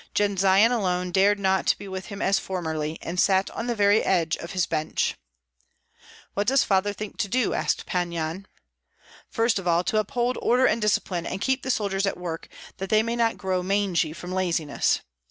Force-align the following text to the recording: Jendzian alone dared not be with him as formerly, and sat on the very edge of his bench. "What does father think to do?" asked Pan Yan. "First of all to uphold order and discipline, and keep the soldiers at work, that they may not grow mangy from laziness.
Jendzian 0.15 0.71
alone 0.71 1.11
dared 1.11 1.37
not 1.37 1.75
be 1.77 1.87
with 1.87 2.07
him 2.07 2.23
as 2.23 2.39
formerly, 2.39 2.97
and 3.03 3.19
sat 3.19 3.51
on 3.51 3.67
the 3.67 3.75
very 3.75 4.01
edge 4.01 4.35
of 4.37 4.53
his 4.53 4.65
bench. 4.65 5.15
"What 6.33 6.47
does 6.47 6.63
father 6.63 6.91
think 6.91 7.17
to 7.17 7.27
do?" 7.27 7.53
asked 7.53 7.85
Pan 7.85 8.11
Yan. 8.11 8.47
"First 9.29 9.59
of 9.59 9.67
all 9.67 9.83
to 9.83 9.99
uphold 9.99 10.39
order 10.41 10.65
and 10.65 10.81
discipline, 10.81 11.27
and 11.27 11.39
keep 11.39 11.61
the 11.61 11.69
soldiers 11.69 12.07
at 12.07 12.17
work, 12.17 12.47
that 12.77 12.89
they 12.89 13.03
may 13.03 13.15
not 13.15 13.37
grow 13.37 13.61
mangy 13.61 14.11
from 14.11 14.31
laziness. 14.31 15.01